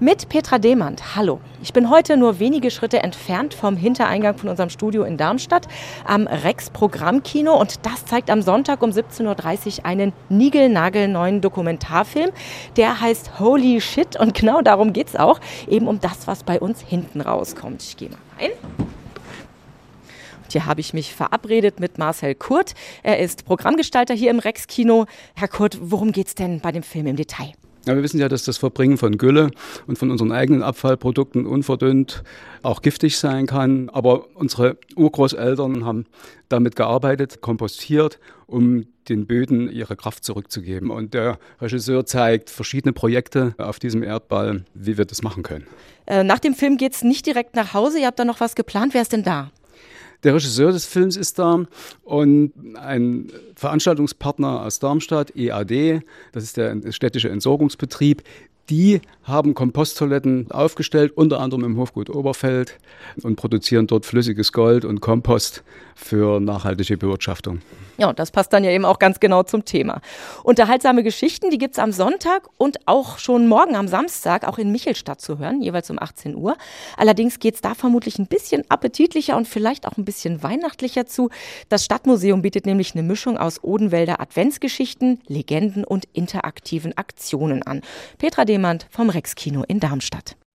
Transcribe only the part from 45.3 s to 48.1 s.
können. Äh, nach dem Film geht es nicht direkt nach Hause. Ihr